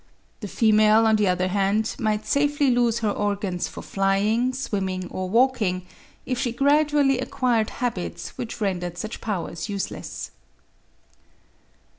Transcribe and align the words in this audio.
The 0.39 0.47
female, 0.47 1.05
on 1.05 1.17
the 1.17 1.27
other 1.27 1.49
hand, 1.49 1.95
might 1.99 2.25
safely 2.25 2.71
lose 2.71 3.01
her 3.05 3.11
organs 3.11 3.67
for 3.67 3.83
flying, 3.83 4.51
swimming, 4.51 5.07
or 5.11 5.29
walking, 5.29 5.85
if 6.25 6.39
she 6.39 6.51
gradually 6.51 7.19
acquired 7.19 7.69
habits 7.69 8.29
which 8.35 8.59
rendered 8.59 8.97
such 8.97 9.21
powers 9.21 9.69
useless. 9.69 10.31